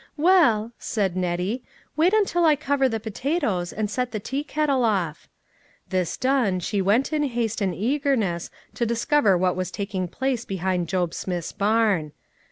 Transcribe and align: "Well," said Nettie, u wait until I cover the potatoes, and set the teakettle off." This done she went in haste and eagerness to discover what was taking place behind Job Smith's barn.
"Well," 0.31 0.71
said 0.79 1.15
Nettie, 1.15 1.61
u 1.61 1.61
wait 1.95 2.11
until 2.11 2.43
I 2.43 2.55
cover 2.55 2.89
the 2.89 2.99
potatoes, 2.99 3.71
and 3.71 3.87
set 3.87 4.11
the 4.11 4.19
teakettle 4.19 4.83
off." 4.83 5.29
This 5.89 6.17
done 6.17 6.59
she 6.59 6.81
went 6.81 7.13
in 7.13 7.21
haste 7.21 7.61
and 7.61 7.75
eagerness 7.75 8.49
to 8.73 8.87
discover 8.87 9.37
what 9.37 9.55
was 9.55 9.69
taking 9.69 10.07
place 10.07 10.43
behind 10.43 10.87
Job 10.87 11.13
Smith's 11.13 11.51
barn. 11.51 12.13